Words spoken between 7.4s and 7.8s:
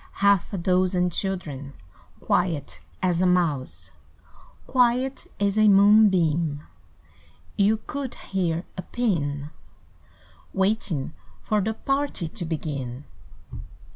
You